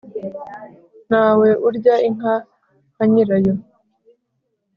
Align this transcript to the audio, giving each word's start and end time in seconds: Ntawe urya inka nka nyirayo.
Ntawe 1.07 1.49
urya 1.67 1.95
inka 2.07 2.33
nka 2.93 3.05
nyirayo. 3.11 3.53